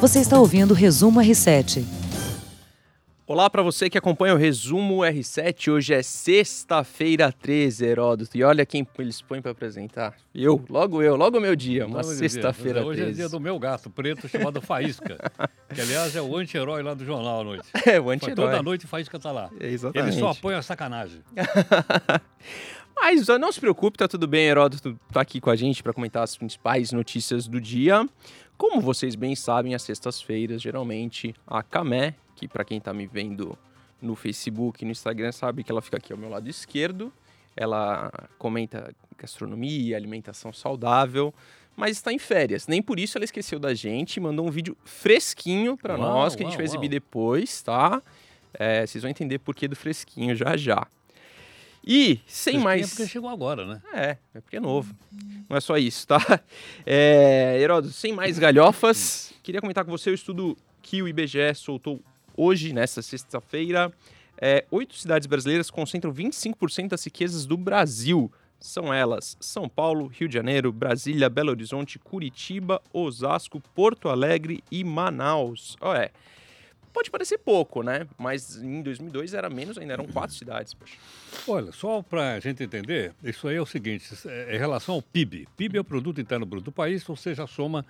Você 0.00 0.20
está 0.20 0.38
ouvindo 0.38 0.72
o 0.72 0.74
Resumo 0.74 1.20
R7. 1.20 1.84
Olá 3.26 3.48
para 3.48 3.62
você 3.62 3.88
que 3.88 3.96
acompanha 3.96 4.34
o 4.34 4.36
Resumo 4.36 4.98
R7. 4.98 5.72
Hoje 5.72 5.94
é 5.94 6.02
sexta-feira 6.02 7.32
13, 7.32 7.86
Heródoto. 7.86 8.36
E 8.36 8.44
olha 8.44 8.66
quem 8.66 8.86
eles 8.98 9.22
põem 9.22 9.40
para 9.40 9.52
apresentar. 9.52 10.14
Eu, 10.34 10.62
logo 10.68 11.02
eu, 11.02 11.16
logo 11.16 11.38
o 11.38 11.40
meu 11.40 11.56
dia. 11.56 11.86
Uma 11.86 12.02
sexta-feira 12.02 12.82
13. 12.82 12.86
Hoje 12.90 13.02
é 13.02 13.10
dia 13.12 13.28
do 13.30 13.40
meu 13.40 13.58
gato 13.58 13.88
preto 13.88 14.28
chamado 14.28 14.60
Faísca. 14.60 15.16
que 15.74 15.80
aliás 15.80 16.14
é 16.14 16.20
o 16.20 16.36
anti-herói 16.36 16.82
lá 16.82 16.92
do 16.92 17.04
jornal 17.04 17.40
à 17.40 17.44
noite. 17.44 17.64
É, 17.86 17.98
o 17.98 18.10
anti-herói. 18.10 18.34
Toda 18.50 18.62
noite 18.62 18.86
Faísca 18.86 19.18
tá 19.18 19.32
lá. 19.32 19.48
É, 19.58 19.68
exatamente. 19.68 20.12
Ele 20.12 20.20
só 20.20 20.28
apoia 20.30 20.58
a 20.58 20.62
sacanagem. 20.62 21.22
Mas 22.96 23.26
não 23.28 23.52
se 23.52 23.60
preocupe, 23.60 23.98
tá 23.98 24.08
tudo 24.08 24.26
bem. 24.26 24.46
Heródoto 24.46 24.98
tá 25.12 25.20
aqui 25.20 25.40
com 25.40 25.50
a 25.50 25.56
gente 25.56 25.82
para 25.82 25.92
comentar 25.92 26.22
as 26.22 26.36
principais 26.36 26.92
notícias 26.92 27.46
do 27.46 27.60
dia. 27.60 28.08
Como 28.56 28.80
vocês 28.80 29.14
bem 29.14 29.34
sabem, 29.34 29.74
às 29.74 29.82
sextas-feiras, 29.82 30.62
geralmente, 30.62 31.34
a 31.46 31.62
Camé, 31.62 32.14
que 32.36 32.46
para 32.46 32.64
quem 32.64 32.78
está 32.78 32.92
me 32.94 33.06
vendo 33.06 33.58
no 34.00 34.14
Facebook 34.14 34.82
e 34.82 34.84
no 34.84 34.92
Instagram 34.92 35.32
sabe 35.32 35.64
que 35.64 35.72
ela 35.72 35.82
fica 35.82 35.96
aqui 35.96 36.12
ao 36.12 36.18
meu 36.18 36.28
lado 36.28 36.48
esquerdo, 36.48 37.12
ela 37.56 38.12
comenta 38.38 38.94
gastronomia, 39.18 39.96
alimentação 39.96 40.52
saudável, 40.52 41.32
mas 41.76 41.96
está 41.96 42.12
em 42.12 42.18
férias. 42.18 42.66
Nem 42.68 42.82
por 42.82 42.98
isso 42.98 43.18
ela 43.18 43.24
esqueceu 43.24 43.58
da 43.58 43.74
gente, 43.74 44.20
mandou 44.20 44.46
um 44.46 44.50
vídeo 44.50 44.76
fresquinho 44.84 45.76
para 45.76 45.96
nós, 45.96 46.36
que 46.36 46.42
a 46.42 46.46
gente 46.46 46.56
vai 46.56 46.64
exibir 46.64 46.88
depois, 46.88 47.62
tá? 47.62 48.00
É, 48.52 48.86
vocês 48.86 49.02
vão 49.02 49.10
entender 49.10 49.38
por 49.40 49.54
que 49.54 49.66
do 49.66 49.74
fresquinho 49.74 50.34
já 50.36 50.56
já. 50.56 50.86
E, 51.86 52.20
sem 52.26 52.58
mais. 52.58 52.86
É 52.86 52.88
porque 52.88 53.06
chegou 53.06 53.28
agora, 53.28 53.66
né? 53.66 53.82
É, 53.92 54.16
é 54.34 54.40
porque 54.40 54.56
é 54.56 54.60
novo. 54.60 54.94
Não 55.48 55.56
é 55.56 55.60
só 55.60 55.76
isso, 55.76 56.06
tá? 56.06 56.18
É, 56.86 57.58
Heródoto, 57.60 57.92
sem 57.92 58.12
mais 58.12 58.38
galhofas, 58.38 59.32
queria 59.42 59.60
comentar 59.60 59.84
com 59.84 59.90
você 59.90 60.10
o 60.10 60.14
estudo 60.14 60.56
que 60.82 61.02
o 61.02 61.08
IBGE 61.08 61.54
soltou 61.54 62.00
hoje, 62.36 62.72
nesta 62.72 63.02
sexta-feira. 63.02 63.92
É, 64.40 64.64
oito 64.70 64.96
cidades 64.96 65.26
brasileiras 65.26 65.70
concentram 65.70 66.12
25% 66.12 66.88
das 66.88 67.04
riquezas 67.04 67.46
do 67.46 67.56
Brasil. 67.56 68.30
São 68.58 68.92
elas 68.92 69.36
São 69.40 69.68
Paulo, 69.68 70.06
Rio 70.06 70.26
de 70.26 70.34
Janeiro, 70.34 70.72
Brasília, 70.72 71.28
Belo 71.28 71.50
Horizonte, 71.50 71.98
Curitiba, 71.98 72.80
Osasco, 72.92 73.60
Porto 73.74 74.08
Alegre 74.08 74.64
e 74.70 74.82
Manaus. 74.82 75.76
Oh, 75.80 75.92
é. 75.92 76.10
Pode 76.94 77.10
parecer 77.10 77.38
pouco, 77.38 77.82
né? 77.82 78.06
Mas 78.16 78.56
em 78.56 78.80
2002 78.80 79.34
era 79.34 79.50
menos 79.50 79.76
ainda, 79.76 79.94
eram 79.94 80.06
quatro 80.06 80.36
cidades. 80.36 80.72
Poxa. 80.74 80.96
Olha, 81.48 81.72
só 81.72 82.00
para 82.02 82.34
a 82.34 82.40
gente 82.40 82.62
entender, 82.62 83.12
isso 83.20 83.48
aí 83.48 83.56
é 83.56 83.60
o 83.60 83.66
seguinte, 83.66 84.08
é 84.26 84.54
em 84.54 84.58
relação 84.58 84.94
ao 84.94 85.02
PIB. 85.02 85.48
PIB 85.56 85.76
é 85.76 85.80
o 85.80 85.84
Produto 85.84 86.20
Interno 86.20 86.46
Bruto 86.46 86.66
do 86.66 86.72
país, 86.72 87.06
ou 87.08 87.16
seja, 87.16 87.42
a 87.42 87.46
soma 87.48 87.84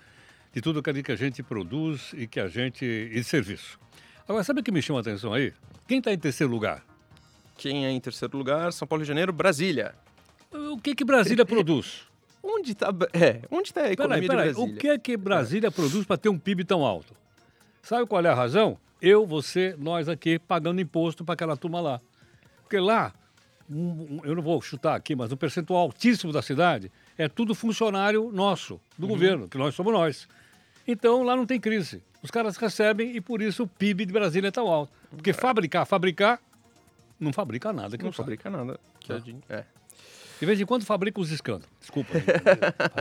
de 0.55 0.63
tudo 0.63 0.83
que 0.83 1.13
a 1.13 1.17
gente 1.17 1.43
produz 1.43 2.15
e 2.15 2.27
que 2.27 2.41
a 2.41 2.49
gente... 2.49 2.83
e 2.83 3.23
serviço. 3.23 3.79
Agora, 4.27 4.43
sabe 4.43 4.61
o 4.61 4.63
que 4.63 4.73
me 4.73 4.81
chama 4.81 5.01
a 5.01 5.03
atenção 5.03 5.35
aí? 5.35 5.53
Quem 5.87 5.99
está 5.99 6.11
em 6.11 6.19
terceiro 6.19 6.51
lugar? 6.51 6.83
Quem 7.59 7.85
é 7.85 7.91
em 7.91 8.01
terceiro 8.01 8.39
lugar? 8.39 8.73
São 8.73 8.89
Paulo 8.89 9.05
e 9.05 9.07
Janeiro, 9.07 9.35
Brasília. 9.35 9.95
O 10.51 10.79
que 10.81 10.95
que 10.95 11.05
Brasília 11.05 11.45
produz? 11.47 12.05
Onde 12.43 12.73
está 12.73 12.89
é, 13.13 13.43
onde 13.51 13.73
tá 13.73 13.83
a 13.83 13.93
economia 13.93 14.27
peraí, 14.27 14.29
peraí. 14.29 14.55
Brasília? 14.55 14.75
O 14.75 14.79
que 14.79 14.89
é 14.89 14.99
que 14.99 15.17
Brasília 15.17 15.69
é. 15.69 15.71
produz 15.71 16.07
para 16.07 16.17
ter 16.17 16.31
um 16.31 16.39
PIB 16.39 16.65
tão 16.65 16.87
alto? 16.87 17.15
Sabe 17.83 18.07
qual 18.07 18.25
é 18.25 18.29
a 18.29 18.35
razão? 18.35 18.79
Eu, 19.05 19.27
você, 19.27 19.77
nós 19.79 20.09
aqui 20.09 20.39
pagando 20.39 20.81
imposto 20.81 21.25
para 21.25 21.35
aquela 21.35 21.57
turma 21.57 21.79
lá. 21.79 22.01
Porque 22.63 22.79
lá, 22.79 23.13
um, 23.71 24.21
eu 24.25 24.35
não 24.35 24.43
vou 24.43 24.61
chutar 24.63 24.95
aqui, 24.95 25.15
mas 25.15 25.31
um 25.31 25.37
percentual 25.37 25.83
altíssimo 25.83 26.33
da 26.33 26.41
cidade 26.41 26.91
é 27.19 27.29
tudo 27.29 27.55
funcionário 27.55 28.31
nosso, 28.33 28.81
do 28.97 29.05
uhum. 29.05 29.13
governo, 29.13 29.49
que 29.49 29.59
nós 29.59 29.75
somos 29.75 29.93
nós. 29.93 30.27
Então 30.89 31.23
lá 31.23 31.37
não 31.37 31.45
tem 31.45 31.61
crise. 31.61 32.03
Os 32.23 32.31
caras 32.31 32.57
recebem 32.57 33.15
e 33.15 33.21
por 33.21 33.43
isso 33.43 33.65
o 33.65 33.69
PIB 33.69 34.07
de 34.07 34.13
Brasília 34.13 34.49
é 34.49 34.51
tão 34.51 34.69
alto. 34.69 34.91
Porque 35.11 35.31
é. 35.31 35.35
fabricar, 35.35 35.85
fabricar, 35.85 36.41
não 37.21 37.33
fabrica 37.33 37.75
nada. 37.75 37.99
Que 37.99 38.03
não, 38.03 38.09
não 38.09 38.13
fabrica 38.13 38.49
nada. 38.49 38.81
Que 39.01 39.13
é. 39.13 39.17
é. 39.51 39.65
De 40.41 40.47
vez 40.47 40.59
em 40.59 40.65
quando 40.65 40.85
fabrica 40.85 41.21
os 41.21 41.31
escândalos. 41.31 41.69
Desculpa, 41.79 42.15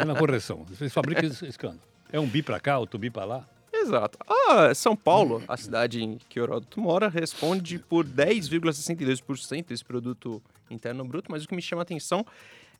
na 0.06 0.16
correção. 0.16 0.66
Vocês 0.66 0.94
fabricam 0.94 1.30
escândalo. 1.48 1.82
É 2.12 2.20
um 2.20 2.28
bi 2.28 2.44
para 2.44 2.60
cá, 2.60 2.78
outro 2.78 3.00
bi 3.00 3.10
para 3.10 3.26
lá. 3.26 3.53
Exato. 3.84 4.18
Ah, 4.26 4.74
São 4.74 4.96
Paulo, 4.96 5.44
a 5.46 5.58
cidade 5.58 6.02
em 6.02 6.18
que 6.30 6.40
o 6.40 6.44
Heródoto 6.44 6.80
mora, 6.80 7.10
responde 7.10 7.78
por 7.78 8.08
10,62% 8.08 9.68
desse 9.68 9.84
produto 9.84 10.42
interno 10.72 11.04
bruto, 11.04 11.30
mas 11.30 11.44
o 11.44 11.48
que 11.48 11.54
me 11.54 11.62
chama 11.62 11.82
a 11.82 11.84
atenção 11.84 12.26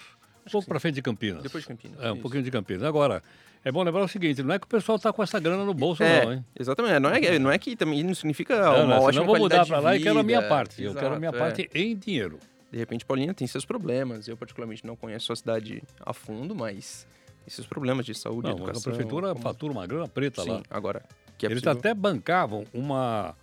Um 0.45 0.51
pouco 0.51 0.67
para 0.67 0.79
frente 0.79 0.95
de 0.95 1.01
Campinas. 1.01 1.43
Depois 1.43 1.63
de 1.63 1.67
Campinas. 1.67 1.99
É, 2.01 2.09
um 2.09 2.13
isso. 2.13 2.21
pouquinho 2.21 2.43
de 2.43 2.51
Campinas. 2.51 2.83
Agora, 2.83 3.23
é 3.63 3.71
bom 3.71 3.81
lembrar 3.81 4.03
o 4.03 4.07
seguinte, 4.07 4.43
não 4.43 4.53
é 4.53 4.59
que 4.59 4.65
o 4.65 4.69
pessoal 4.69 4.97
está 4.97 5.13
com 5.13 5.23
essa 5.23 5.39
grana 5.39 5.63
no 5.63 5.73
bolso, 5.73 6.03
é, 6.03 6.25
não, 6.25 6.33
hein? 6.33 6.45
Exatamente. 6.57 6.99
Não 6.99 7.09
é, 7.09 7.39
não 7.39 7.51
é 7.51 7.57
que 7.57 7.75
também 7.75 8.03
não 8.03 8.13
significa 8.13 8.55
uma 8.55 8.85
não, 8.85 9.03
ótima 9.03 9.21
não 9.21 9.25
vou 9.25 9.37
mudar 9.39 9.65
para 9.65 9.79
lá 9.79 9.95
e 9.95 10.01
quero 10.01 10.19
a 10.19 10.23
minha 10.23 10.41
parte. 10.47 10.81
Exato, 10.81 10.97
eu 10.97 11.01
quero 11.01 11.15
a 11.15 11.19
minha 11.19 11.31
é. 11.31 11.37
parte 11.37 11.69
em 11.73 11.95
dinheiro. 11.95 12.39
De 12.69 12.77
repente, 12.77 13.05
Paulinha 13.05 13.33
tem 13.33 13.47
seus 13.47 13.65
problemas. 13.65 14.27
Eu, 14.27 14.35
particularmente, 14.35 14.85
não 14.85 14.95
conheço 14.95 15.31
a 15.31 15.35
cidade 15.35 15.81
a 16.01 16.11
fundo, 16.11 16.55
mas 16.55 17.07
esses 17.47 17.65
problemas 17.65 18.05
de 18.05 18.15
saúde, 18.15 18.49
não, 18.49 18.55
educação... 18.55 18.91
A 18.91 18.95
prefeitura 18.95 19.27
como... 19.29 19.41
fatura 19.41 19.71
uma 19.71 19.87
grana 19.87 20.07
preta 20.07 20.41
Sim, 20.41 20.49
lá. 20.49 20.63
agora, 20.69 21.03
é 21.41 21.49
Eles 21.49 21.61
possível... 21.61 21.79
até 21.79 21.93
bancavam 21.93 22.65
uma, 22.73 23.35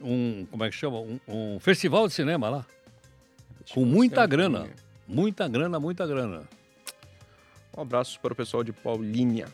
um, 0.00 0.46
como 0.50 0.64
é 0.64 0.70
que 0.70 0.76
chama? 0.76 0.98
Um, 1.00 1.18
um 1.28 1.60
festival 1.60 2.06
de 2.08 2.14
cinema 2.14 2.48
lá. 2.48 2.66
Com 3.72 3.84
muita 3.84 4.26
grana. 4.26 4.68
Muita 5.06 5.48
grana, 5.48 5.78
muita 5.78 6.06
grana. 6.06 6.42
Um 7.76 7.82
abraço 7.82 8.18
para 8.20 8.32
o 8.32 8.36
pessoal 8.36 8.64
de 8.64 8.72
Paulínia. 8.72 9.46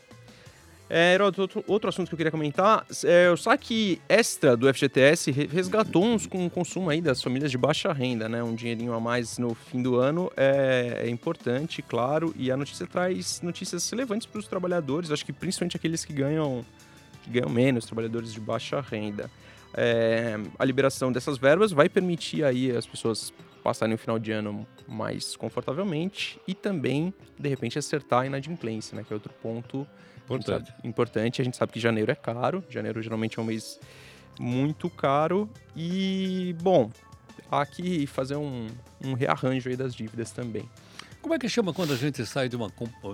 É, 0.89 1.17
outro, 1.23 1.63
outro 1.65 1.89
assunto 1.89 2.07
que 2.09 2.13
eu 2.13 2.17
queria 2.17 2.31
comentar 2.31 2.85
é 3.03 3.29
o 3.31 3.37
saque 3.37 3.99
extra 4.07 4.55
do 4.55 4.71
FGTS 4.71 5.31
resgatou 5.31 6.03
uns 6.03 6.27
com 6.27 6.45
o 6.45 6.49
consumo 6.49 6.89
aí 6.89 7.01
das 7.01 7.21
famílias 7.23 7.49
de 7.49 7.57
baixa 7.57 7.91
renda, 7.91 8.29
né? 8.29 8.43
Um 8.43 8.53
dinheirinho 8.53 8.93
a 8.93 8.99
mais 8.99 9.37
no 9.37 9.55
fim 9.55 9.81
do 9.81 9.95
ano 9.95 10.31
é, 10.37 11.03
é 11.05 11.09
importante, 11.09 11.81
claro, 11.81 12.33
e 12.37 12.51
a 12.51 12.57
notícia 12.57 12.85
traz 12.85 13.41
notícias 13.41 13.89
relevantes 13.89 14.27
para 14.27 14.39
os 14.39 14.47
trabalhadores, 14.47 15.09
acho 15.09 15.25
que 15.25 15.33
principalmente 15.33 15.77
aqueles 15.77 16.05
que 16.05 16.13
ganham 16.13 16.63
que 17.23 17.29
ganham 17.29 17.49
menos, 17.49 17.85
trabalhadores 17.85 18.33
de 18.33 18.39
baixa 18.39 18.79
renda. 18.81 19.29
É, 19.73 20.35
a 20.59 20.65
liberação 20.65 21.11
dessas 21.11 21.37
verbas 21.37 21.71
vai 21.71 21.89
permitir 21.89 22.43
aí 22.43 22.71
as 22.71 22.85
pessoas 22.85 23.33
passarem 23.63 23.95
o 23.95 23.97
final 23.97 24.19
de 24.19 24.31
ano 24.31 24.67
mais 24.87 25.35
confortavelmente 25.35 26.39
e 26.47 26.53
também, 26.53 27.13
de 27.39 27.49
repente, 27.49 27.79
acertar 27.79 28.21
a 28.21 28.25
inadimplência, 28.27 28.95
né? 28.95 29.03
Que 29.03 29.13
é 29.13 29.15
outro 29.15 29.33
ponto 29.41 29.87
importante. 30.25 30.73
A 30.83 30.87
importante. 30.87 31.41
A 31.41 31.45
gente 31.45 31.57
sabe 31.57 31.71
que 31.71 31.79
janeiro 31.79 32.11
é 32.11 32.15
caro, 32.15 32.63
janeiro 32.69 33.01
geralmente 33.01 33.39
é 33.39 33.41
um 33.41 33.45
mês 33.45 33.79
muito 34.39 34.89
caro 34.89 35.49
e, 35.75 36.55
bom, 36.61 36.91
aqui 37.49 38.05
fazer 38.05 38.35
um, 38.35 38.67
um 39.03 39.13
rearranjo 39.13 39.69
aí 39.69 39.75
das 39.75 39.95
dívidas 39.95 40.31
também. 40.31 40.69
Como 41.21 41.33
é 41.33 41.39
que 41.39 41.47
chama 41.47 41.73
quando 41.73 41.93
a 41.93 41.95
gente 41.95 42.25
sai 42.25 42.49
de 42.49 42.57
uma, 42.57 42.67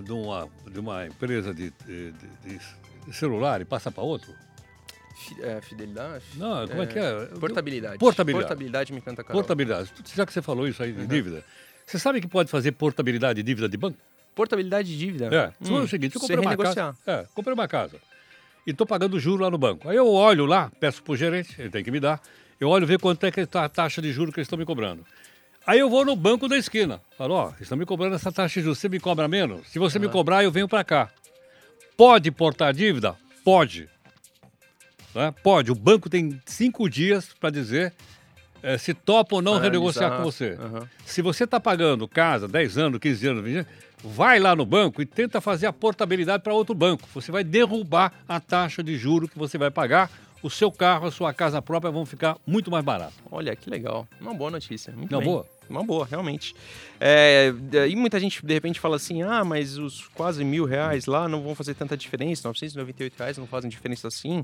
de 0.04 0.12
uma, 0.12 0.50
de 0.72 0.80
uma 0.80 1.06
empresa 1.06 1.54
de, 1.54 1.72
de, 1.86 2.12
de 2.12 2.60
celular 3.12 3.62
e 3.62 3.66
passa 3.66 3.92
para 3.92 4.04
outro? 4.04 4.34
É, 5.42 5.60
fidelidade? 5.62 6.24
Não, 6.36 6.68
como 6.68 6.82
é, 6.82 6.86
é 6.86 6.88
que 6.88 6.98
é? 6.98 7.26
Portabilidade. 7.40 7.98
Portabilidade. 7.98 8.46
Portabilidade 8.46 8.94
me 8.94 9.00
encanta, 9.00 9.24
Carol. 9.24 9.42
Portabilidade. 9.42 9.92
Já 10.16 10.26
que 10.26 10.34
você 10.34 10.42
falou 10.42 10.68
isso 10.68 10.82
aí 10.82 10.94
de 10.94 11.02
uhum. 11.02 11.08
dívida, 11.08 11.44
você 11.86 12.00
sabe 12.00 12.22
que 12.22 12.28
pode 12.28 12.50
fazer 12.50 12.72
portabilidade 12.72 13.38
de 13.38 13.44
dívida 13.44 13.68
de 13.68 13.78
banco? 13.78 13.98
Portabilidade 14.34 14.88
de 14.88 14.98
dívida? 14.98 15.26
É. 15.26 15.68
Hum, 15.68 15.80
é 15.80 15.82
o 15.82 15.88
seguinte, 15.88 16.16
eu 16.16 16.22
comprei 16.22 16.40
uma 16.40 16.56
casa. 16.56 16.96
É, 17.06 17.26
comprei 17.34 17.54
uma 17.54 17.68
casa. 17.68 17.98
E 18.66 18.72
estou 18.72 18.88
pagando 18.88 19.20
juro 19.20 19.44
lá 19.44 19.50
no 19.50 19.58
banco. 19.58 19.90
Aí 19.90 19.98
eu 19.98 20.08
olho 20.08 20.46
lá, 20.46 20.72
peço 20.80 21.04
para 21.04 21.14
o 21.14 21.18
gerente, 21.18 21.56
ele 21.60 21.70
tem 21.70 21.84
que 21.84 21.92
me 21.92 22.00
dar. 22.00 22.22
Eu 22.60 22.70
olho 22.70 22.86
ver 22.86 23.00
quanto 23.00 23.26
é 23.26 23.32
que 23.32 23.42
está 23.42 23.66
a 23.66 23.70
taxa 23.70 24.02
de 24.02 24.12
juros 24.12 24.34
que 24.34 24.40
eles 24.40 24.46
estão 24.46 24.60
me 24.60 24.66
cobrando. 24.66 25.06
Aí 25.66 25.80
eu 25.80 25.90
vou 25.90 26.06
no 26.06 26.16
banco 26.16 26.48
da 26.48 26.58
esquina. 26.58 27.02
Falo, 27.18 27.34
ó, 27.34 27.50
oh, 27.50 27.62
estão 27.62 27.78
me 27.78 27.86
cobrando 27.86 28.16
essa 28.16 28.32
taxa 28.32 28.60
de 28.60 28.66
juros, 28.66 28.80
você 28.80 28.90
me 28.90 29.00
cobra 29.00 29.28
menos? 29.28 29.68
Se 29.68 29.80
você 29.80 29.98
uhum. 29.98 30.06
me 30.06 30.10
cobrar, 30.10 30.44
eu 30.44 30.52
venho 30.52 30.68
para 30.68 30.84
cá. 30.84 31.10
Pode 32.00 32.32
portar 32.32 32.74
dívida? 32.74 33.14
Pode. 33.44 33.90
Né? 35.14 35.34
Pode. 35.44 35.70
O 35.70 35.76
banco 35.76 36.10
tem 36.10 36.40
cinco 36.46 36.90
dias 36.90 37.34
para 37.38 37.50
dizer 37.50 37.94
é, 38.64 38.78
se 38.78 38.94
topa 38.94 39.36
ou 39.36 39.42
não 39.42 39.56
Analisar. 39.56 39.70
renegociar 39.74 40.16
com 40.18 40.24
você. 40.24 40.52
Uhum. 40.52 40.88
Se 41.06 41.22
você 41.22 41.44
está 41.44 41.60
pagando 41.60 42.08
casa 42.08 42.48
10 42.48 42.78
anos, 42.78 43.00
15 43.02 43.28
anos, 43.28 43.44
20 43.44 43.56
anos, 43.58 43.68
vai 44.02 44.40
lá 44.40 44.56
no 44.56 44.66
banco 44.66 45.02
e 45.02 45.06
tenta 45.06 45.42
fazer 45.42 45.68
a 45.68 45.74
portabilidade 45.74 46.42
para 46.42 46.54
outro 46.54 46.74
banco. 46.74 47.06
Você 47.14 47.34
vai 47.34 47.44
derrubar 47.44 48.14
a 48.30 48.40
taxa 48.40 48.82
de 48.82 48.96
juro 48.98 49.28
que 49.28 49.38
você 49.38 49.58
vai 49.58 49.70
pagar 49.70 50.10
o 50.42 50.50
seu 50.50 50.72
carro, 50.72 51.06
a 51.06 51.12
sua 51.12 51.34
casa 51.34 51.62
própria 51.62 51.92
vão 51.92 52.06
ficar 52.06 52.38
muito 52.48 52.72
mais 52.72 52.86
baratos. 52.86 53.18
Olha, 53.30 53.54
que 53.58 53.70
legal. 53.70 54.08
Uma 54.22 54.34
boa 54.34 54.50
notícia. 54.52 54.94
Muito 54.96 55.12
Não, 55.12 55.20
bem. 55.20 55.28
boa? 55.28 55.46
Uma 55.70 55.84
boa, 55.84 56.06
realmente. 56.06 56.56
É, 57.00 57.54
e 57.88 57.96
muita 57.96 58.20
gente, 58.20 58.44
de 58.44 58.54
repente, 58.54 58.80
fala 58.80 58.96
assim, 58.96 59.22
ah, 59.22 59.44
mas 59.46 59.78
os 59.78 60.08
quase 60.10 60.44
mil 60.44 60.66
reais 60.66 61.06
lá 61.06 61.28
não 61.28 61.44
vão 61.44 61.54
fazer 61.54 61.76
tanta 61.76 61.96
diferença, 61.96 62.48
998 62.48 63.16
reais 63.18 63.38
não 63.38 63.46
fazem 63.46 63.70
diferença 63.70 64.08
assim. 64.08 64.44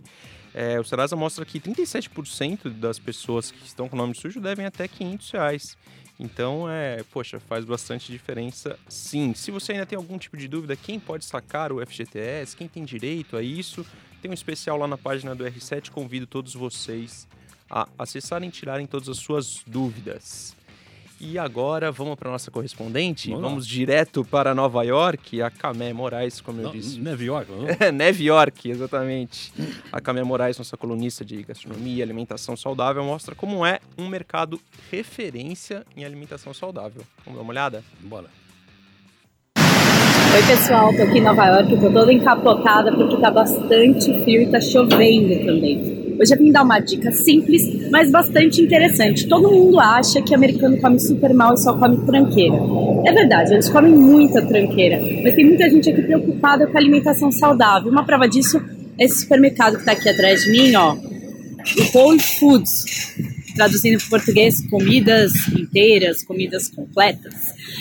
É, 0.53 0.79
o 0.79 0.83
Serasa 0.83 1.15
mostra 1.15 1.43
que 1.43 1.59
37% 1.59 2.69
das 2.69 2.99
pessoas 2.99 3.51
que 3.51 3.65
estão 3.65 3.89
com 3.89 3.95
nome 3.95 4.13
sujo 4.15 4.39
devem 4.39 4.65
até 4.65 4.87
500 4.87 5.31
reais. 5.31 5.77
Então, 6.19 6.69
é, 6.69 7.03
poxa, 7.11 7.39
faz 7.39 7.65
bastante 7.65 8.11
diferença 8.11 8.79
sim. 8.87 9.33
Se 9.33 9.51
você 9.51 9.73
ainda 9.73 9.85
tem 9.85 9.97
algum 9.97 10.17
tipo 10.17 10.37
de 10.37 10.47
dúvida, 10.47 10.75
quem 10.75 10.99
pode 10.99 11.25
sacar 11.25 11.73
o 11.73 11.85
FGTS, 11.85 12.55
quem 12.55 12.67
tem 12.67 12.85
direito 12.85 13.35
a 13.35 13.41
isso, 13.41 13.85
tem 14.21 14.31
um 14.31 14.33
especial 14.33 14.77
lá 14.77 14.87
na 14.87 14.97
página 14.97 15.35
do 15.35 15.43
R7, 15.43 15.89
convido 15.89 16.25
todos 16.25 16.53
vocês 16.53 17.27
a 17.69 17.87
acessarem 17.97 18.47
e 18.49 18.51
tirarem 18.51 18.87
todas 18.87 19.09
as 19.09 19.17
suas 19.17 19.61
dúvidas. 19.67 20.55
E 21.19 21.39
agora 21.39 21.91
vamos 21.91 22.15
para 22.15 22.29
nossa 22.29 22.51
correspondente. 22.51 23.29
Vamos, 23.29 23.43
vamos 23.43 23.67
direto 23.67 24.25
para 24.25 24.53
Nova 24.53 24.83
York, 24.83 25.41
a 25.41 25.49
Camé 25.49 25.93
Moraes, 25.93 26.41
como 26.41 26.61
eu 26.61 26.69
disse. 26.71 26.99
Neve 26.99 27.25
York, 27.25 27.49
não? 27.51 27.67
É, 27.67 27.89
Neve 27.91 28.25
York, 28.25 28.69
exatamente. 28.69 29.53
A 29.91 30.01
Camé 30.01 30.23
Moraes, 30.23 30.57
nossa 30.57 30.75
colunista 30.75 31.23
de 31.23 31.41
gastronomia 31.43 31.99
e 31.99 32.03
alimentação 32.03 32.57
saudável, 32.57 33.03
mostra 33.03 33.33
como 33.33 33.65
é 33.65 33.79
um 33.97 34.07
mercado 34.09 34.59
referência 34.91 35.85
em 35.95 36.03
alimentação 36.03 36.53
saudável. 36.53 37.01
Vamos 37.23 37.37
dar 37.37 37.43
uma 37.43 37.51
olhada? 37.51 37.83
Bora. 38.01 38.27
Oi 39.57 40.43
pessoal, 40.47 40.93
tô 40.93 41.03
aqui 41.03 41.19
em 41.19 41.21
Nova 41.21 41.45
York, 41.45 41.79
tô 41.79 41.89
toda 41.89 42.11
encapotada 42.11 42.91
porque 42.91 43.15
tá 43.21 43.31
bastante 43.31 44.21
frio 44.21 44.41
e 44.41 44.51
tá 44.51 44.59
chovendo 44.59 45.45
também. 45.45 46.04
Hoje 46.19 46.33
eu 46.33 46.37
vim 46.37 46.51
dar 46.51 46.63
uma 46.63 46.79
dica 46.79 47.11
simples, 47.11 47.89
mas 47.91 48.09
bastante 48.09 48.61
interessante. 48.61 49.27
Todo 49.27 49.51
mundo 49.51 49.79
acha 49.79 50.21
que 50.21 50.33
americano 50.33 50.77
come 50.77 50.99
super 50.99 51.33
mal 51.33 51.53
e 51.53 51.57
só 51.57 51.73
come 51.77 51.97
tranqueira. 52.05 52.55
É 53.05 53.11
verdade, 53.11 53.53
eles 53.53 53.69
comem 53.69 53.91
muita 53.91 54.41
tranqueira, 54.41 54.99
mas 55.23 55.35
tem 55.35 55.45
muita 55.45 55.69
gente 55.69 55.89
aqui 55.89 56.01
preocupada 56.01 56.67
com 56.67 56.77
a 56.77 56.79
alimentação 56.79 57.31
saudável. 57.31 57.91
Uma 57.91 58.05
prova 58.05 58.27
disso 58.27 58.61
é 58.97 59.05
esse 59.05 59.21
supermercado 59.21 59.73
que 59.73 59.79
está 59.79 59.91
aqui 59.91 60.09
atrás 60.09 60.43
de 60.43 60.51
mim, 60.51 60.75
ó, 60.75 60.95
o 60.95 61.97
Whole 61.97 62.19
Foods, 62.19 62.85
traduzindo 63.55 63.97
para 63.99 64.09
português, 64.09 64.65
comidas 64.69 65.31
inteiras, 65.49 66.23
comidas 66.23 66.69
completas. 66.69 67.33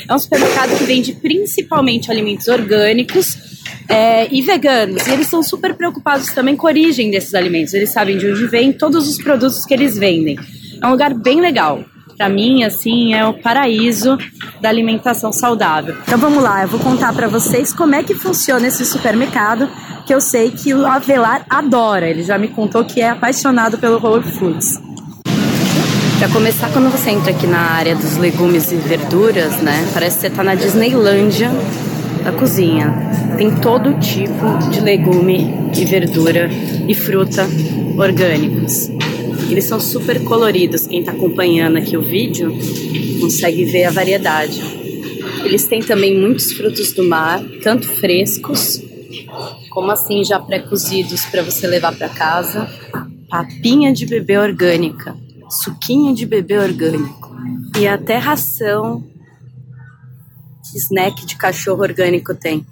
É 0.08 0.14
um 0.14 0.18
supermercado 0.18 0.76
que 0.78 0.84
vende 0.84 1.12
principalmente 1.12 2.10
alimentos 2.10 2.48
orgânicos 2.48 3.36
é, 3.88 4.32
e 4.32 4.42
veganos. 4.42 5.06
E 5.06 5.12
eles 5.12 5.26
são 5.26 5.42
super 5.42 5.74
preocupados 5.74 6.28
também 6.32 6.56
com 6.56 6.66
a 6.66 6.70
origem 6.70 7.10
desses 7.10 7.34
alimentos. 7.34 7.74
Eles 7.74 7.90
sabem 7.90 8.18
de 8.18 8.30
onde 8.30 8.46
vêm 8.46 8.72
todos 8.72 9.08
os 9.08 9.18
produtos 9.18 9.64
que 9.64 9.74
eles 9.74 9.96
vendem. 9.96 10.38
É 10.82 10.86
um 10.86 10.90
lugar 10.90 11.14
bem 11.14 11.40
legal. 11.40 11.84
Para 12.16 12.28
mim, 12.28 12.62
assim, 12.62 13.12
é 13.12 13.26
o 13.26 13.34
paraíso 13.34 14.16
da 14.60 14.68
alimentação 14.68 15.32
saudável. 15.32 15.96
Então 16.06 16.16
vamos 16.16 16.42
lá, 16.42 16.62
eu 16.62 16.68
vou 16.68 16.78
contar 16.78 17.12
para 17.12 17.26
vocês 17.26 17.72
como 17.72 17.94
é 17.94 18.04
que 18.04 18.14
funciona 18.14 18.68
esse 18.68 18.84
supermercado, 18.84 19.68
que 20.06 20.14
eu 20.14 20.20
sei 20.20 20.50
que 20.52 20.72
o 20.72 20.86
Avelar 20.86 21.44
adora. 21.50 22.08
Ele 22.08 22.22
já 22.22 22.38
me 22.38 22.48
contou 22.48 22.84
que 22.84 23.00
é 23.00 23.08
apaixonado 23.08 23.78
pelo 23.78 24.00
Whole 24.00 24.22
Foods. 24.22 24.80
Para 26.18 26.28
começar, 26.28 26.72
quando 26.72 26.90
você 26.90 27.10
entra 27.10 27.32
aqui 27.32 27.46
na 27.46 27.58
área 27.58 27.96
dos 27.96 28.16
legumes 28.16 28.70
e 28.70 28.76
verduras, 28.76 29.56
né? 29.60 29.86
Parece 29.92 30.16
que 30.16 30.20
você 30.22 30.26
está 30.28 30.44
na 30.44 30.54
Disneylândia 30.54 31.50
da 32.22 32.32
cozinha. 32.32 33.23
Tem 33.36 33.54
todo 33.60 33.98
tipo 33.98 34.70
de 34.70 34.80
legume 34.80 35.52
e 35.76 35.84
verdura 35.84 36.48
e 36.88 36.94
fruta 36.94 37.46
orgânicos. 37.96 38.88
Eles 39.50 39.64
são 39.64 39.80
super 39.80 40.22
coloridos. 40.24 40.86
Quem 40.86 41.00
está 41.00 41.12
acompanhando 41.12 41.78
aqui 41.78 41.96
o 41.96 42.02
vídeo 42.02 42.56
consegue 43.20 43.64
ver 43.64 43.84
a 43.84 43.90
variedade. 43.90 44.60
Eles 45.44 45.66
têm 45.66 45.80
também 45.80 46.18
muitos 46.18 46.52
frutos 46.52 46.92
do 46.92 47.04
mar, 47.04 47.42
tanto 47.62 47.88
frescos 47.88 48.82
como 49.70 49.90
assim 49.90 50.24
já 50.24 50.38
pré-cozidos 50.38 51.24
para 51.26 51.42
você 51.42 51.66
levar 51.66 51.94
para 51.96 52.08
casa. 52.08 52.68
Papinha 53.28 53.92
de 53.92 54.06
bebê 54.06 54.38
orgânica, 54.38 55.16
suquinho 55.50 56.14
de 56.14 56.24
bebê 56.24 56.56
orgânico 56.58 57.36
e 57.76 57.88
até 57.88 58.16
ração 58.16 59.04
snack 60.76 61.26
de 61.26 61.36
cachorro 61.36 61.82
orgânico 61.82 62.34
tem. 62.34 62.64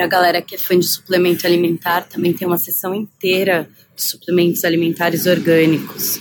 Pra 0.00 0.06
galera 0.06 0.40
que 0.40 0.54
é 0.54 0.58
fã 0.58 0.78
de 0.78 0.86
suplemento 0.86 1.46
alimentar, 1.46 2.08
também 2.08 2.32
tem 2.32 2.48
uma 2.48 2.56
seção 2.56 2.94
inteira 2.94 3.68
de 3.94 4.02
suplementos 4.02 4.64
alimentares 4.64 5.26
orgânicos. 5.26 6.18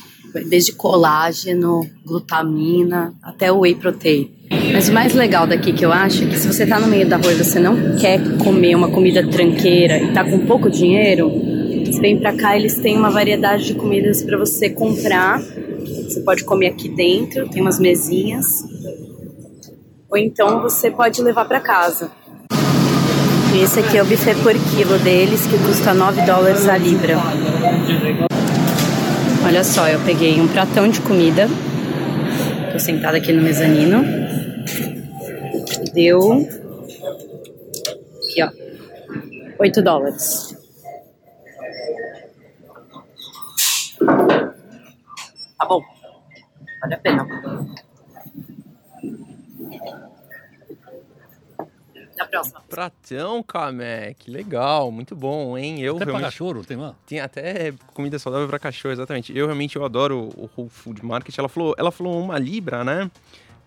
Desde 0.50 0.74
colágeno, 0.74 1.90
glutamina, 2.06 3.14
até 3.24 3.50
whey 3.50 3.76
protein. 3.76 4.36
Mas 4.74 4.90
o 4.90 4.92
mais 4.92 5.14
legal 5.14 5.48
daqui 5.48 5.72
que 5.72 5.86
eu 5.86 5.94
acho 5.94 6.26
é 6.26 6.28
que 6.28 6.38
se 6.38 6.46
você 6.46 6.68
tá 6.68 6.78
no 6.78 6.88
meio 6.88 7.08
da 7.08 7.16
rua 7.16 7.32
e 7.32 7.36
você 7.36 7.58
não 7.58 7.96
quer 7.96 8.20
comer 8.40 8.76
uma 8.76 8.92
comida 8.92 9.26
tranqueira 9.26 9.98
e 9.98 10.12
tá 10.12 10.26
com 10.26 10.46
pouco 10.46 10.70
dinheiro, 10.70 11.32
você 11.86 12.02
vem 12.02 12.20
pra 12.20 12.36
cá, 12.36 12.58
eles 12.58 12.78
têm 12.80 12.98
uma 12.98 13.10
variedade 13.10 13.66
de 13.66 13.76
comidas 13.76 14.22
para 14.22 14.38
você 14.38 14.70
comprar. 14.70 15.42
Você 15.42 16.20
pode 16.20 16.44
comer 16.44 16.68
aqui 16.68 16.90
dentro, 16.90 17.48
tem 17.48 17.62
umas 17.62 17.80
mesinhas 17.80 18.62
ou 20.10 20.18
então 20.18 20.62
você 20.62 20.90
pode 20.90 21.22
levar 21.22 21.46
para 21.46 21.60
casa. 21.60 22.12
Esse 23.56 23.80
aqui 23.80 23.98
é 23.98 24.02
o 24.02 24.06
buffet 24.06 24.36
por 24.36 24.54
quilo 24.54 24.98
deles, 25.00 25.46
que 25.46 25.58
custa 25.60 25.94
9 25.94 26.22
dólares 26.22 26.68
a 26.68 26.78
libra. 26.78 27.18
Olha 29.46 29.64
só, 29.64 29.88
eu 29.88 30.00
peguei 30.02 30.40
um 30.40 30.48
pratão 30.48 30.88
de 30.88 31.02
comida. 31.02 31.48
Tô 32.72 32.80
sentada 32.80 33.18
aqui 33.18 33.34
no 33.34 33.42
mezanino. 33.42 34.04
Deu. 35.94 36.48
Aqui, 38.18 38.44
ó. 38.44 38.50
8 39.60 39.82
dólares. 39.82 40.56
Tá 45.58 45.66
bom. 45.68 45.82
Vale 46.82 46.94
a 46.94 46.98
pena. 46.98 47.28
Próxima. 52.30 52.62
Pratão, 52.70 53.44
Camé, 53.44 54.14
que 54.14 54.30
legal, 54.30 54.92
muito 54.92 55.16
bom, 55.16 55.58
hein? 55.58 55.82
Eu 55.82 55.96
até 55.96 56.06
realmente... 56.06 56.22
pra 56.22 56.32
cachorro, 56.32 56.64
tem 56.64 56.78
lá? 56.78 56.96
Tem 57.06 57.20
até 57.20 57.74
comida 57.94 58.18
saudável 58.20 58.48
para 58.48 58.60
cachorro, 58.60 58.92
exatamente. 58.92 59.36
Eu 59.36 59.46
realmente 59.46 59.76
eu 59.76 59.84
adoro 59.84 60.30
o 60.36 60.50
Whole 60.56 60.70
Food 60.70 61.06
Market. 61.06 61.38
Ela 61.38 61.50
falou, 61.50 61.76
ela 61.78 61.92
falou 61.92 62.22
uma 62.22 62.38
libra, 62.38 62.84
né? 62.84 63.10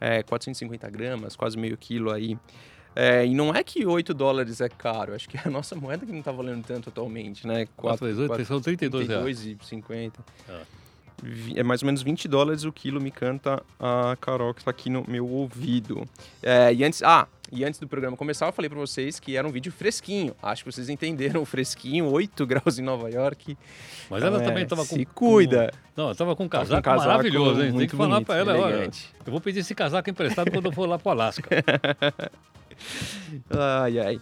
É, 0.00 0.22
450 0.22 0.90
gramas, 0.90 1.36
quase 1.36 1.56
meio 1.56 1.76
quilo 1.76 2.10
aí. 2.10 2.36
É, 2.94 3.24
e 3.24 3.34
não 3.34 3.54
é 3.54 3.64
que 3.64 3.86
8 3.86 4.12
dólares 4.12 4.60
é 4.60 4.68
caro, 4.68 5.14
acho 5.14 5.28
que 5.28 5.36
é 5.36 5.42
a 5.44 5.50
nossa 5.50 5.74
moeda 5.74 6.04
que 6.04 6.12
não 6.12 6.22
tá 6.22 6.30
valendo 6.30 6.62
tanto 6.64 6.90
atualmente, 6.90 7.46
né? 7.46 7.66
4, 7.76 8.06
4, 8.06 8.26
4 8.26 8.44
são 8.44 8.60
32 8.60 9.08
reais. 9.08 9.46
e 9.46 9.56
50. 9.62 10.24
Ah. 10.48 10.62
É 11.54 11.62
mais 11.62 11.82
ou 11.82 11.86
menos 11.86 12.02
20 12.02 12.26
dólares 12.26 12.64
o 12.64 12.72
quilo, 12.72 13.00
me 13.00 13.10
canta 13.10 13.62
a 13.78 14.16
Carol 14.20 14.52
que 14.52 14.60
está 14.60 14.70
aqui 14.70 14.90
no 14.90 15.04
meu 15.06 15.28
ouvido. 15.28 16.06
É, 16.42 16.72
e 16.74 16.82
antes, 16.84 17.02
ah, 17.02 17.28
e 17.52 17.64
antes 17.64 17.78
do 17.78 17.86
programa 17.86 18.16
começar, 18.16 18.46
eu 18.46 18.52
falei 18.52 18.68
para 18.68 18.78
vocês 18.78 19.20
que 19.20 19.36
era 19.36 19.46
um 19.46 19.52
vídeo 19.52 19.70
fresquinho. 19.70 20.34
Acho 20.42 20.64
que 20.64 20.72
vocês 20.72 20.88
entenderam 20.88 21.42
o 21.42 21.44
fresquinho, 21.44 22.10
8 22.10 22.46
graus 22.48 22.78
em 22.78 22.82
Nova 22.82 23.10
York. 23.10 23.56
Mas 24.10 24.22
ela 24.22 24.36
então, 24.36 24.48
também 24.48 24.64
estava 24.64 24.86
com. 24.86 24.96
Se 24.96 25.04
cuida. 25.04 25.70
Com, 25.70 25.78
não, 25.94 26.04
ela 26.04 26.12
estava 26.12 26.34
com 26.34 26.44
um 26.44 26.48
casaco, 26.48 26.80
um 26.80 26.82
casaco 26.82 27.08
maravilhoso, 27.08 27.62
hein? 27.62 27.76
Tem 27.76 27.86
que 27.86 27.94
falar 27.94 28.22
para 28.22 28.36
ela, 28.36 28.58
olha. 28.58 28.90
Eu 29.24 29.30
vou 29.30 29.40
pedir 29.40 29.60
esse 29.60 29.74
casaco 29.74 30.08
emprestado 30.08 30.50
quando 30.50 30.66
eu 30.66 30.72
for 30.72 30.88
lá 30.88 30.98
para 30.98 31.08
o 31.10 31.12
Alasca. 31.12 31.48
ai, 33.50 33.98
ai. 33.98 34.20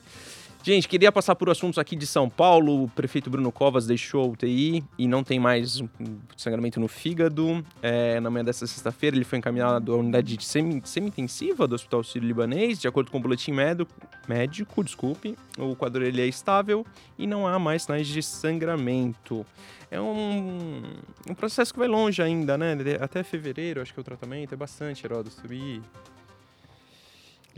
Gente, 0.63 0.87
queria 0.87 1.11
passar 1.11 1.35
por 1.37 1.49
assuntos 1.49 1.79
aqui 1.79 1.97
de 1.97 2.07
São 2.07 2.29
Paulo. 2.29 2.85
O 2.85 2.89
prefeito 2.89 3.31
Bruno 3.31 3.51
Covas 3.51 3.87
deixou 3.87 4.25
a 4.25 4.27
UTI 4.27 4.85
e 4.99 5.09
não 5.09 5.25
tem 5.25 5.41
mais 5.41 5.83
sangramento 6.37 6.79
no 6.79 6.87
fígado. 6.87 7.65
É, 7.81 8.21
na 8.21 8.29
manhã 8.29 8.45
desta 8.45 8.67
sexta-feira, 8.67 9.17
ele 9.17 9.25
foi 9.25 9.39
encaminhado 9.39 9.95
à 9.95 9.97
unidade 9.97 10.37
de 10.37 10.45
semi-intensiva 10.45 11.67
do 11.67 11.75
Hospital 11.75 12.05
Sírio-Libanês. 12.05 12.79
De 12.79 12.87
acordo 12.87 13.11
com 13.11 13.17
o 13.17 13.21
boletim 13.21 13.53
médico, 13.53 13.91
médico, 14.29 14.85
desculpe, 14.85 15.35
o 15.59 15.75
quadro 15.75 16.05
ele 16.05 16.21
é 16.21 16.27
estável 16.27 16.85
e 17.19 17.27
não 17.27 17.47
há 17.47 17.59
mais 17.59 17.85
sinais 17.85 18.07
de 18.07 18.23
sangramento. 18.23 19.47
É 19.91 19.99
um, 19.99 20.83
um 21.27 21.35
processo 21.35 21.73
que 21.73 21.79
vai 21.79 21.89
longe 21.89 22.21
ainda, 22.21 22.59
né? 22.59 22.77
Até 23.01 23.23
fevereiro, 23.23 23.81
acho 23.81 23.95
que 23.95 23.99
é 23.99 24.03
o 24.03 24.05
tratamento. 24.05 24.53
É 24.53 24.57
bastante, 24.59 25.07
Heródoto. 25.07 25.51
E 25.51 25.81